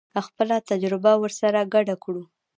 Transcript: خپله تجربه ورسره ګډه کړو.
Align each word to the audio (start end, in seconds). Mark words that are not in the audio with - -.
خپله 0.25 0.55
تجربه 0.69 1.11
ورسره 1.17 1.61
ګډه 1.73 1.95
کړو. 2.03 2.23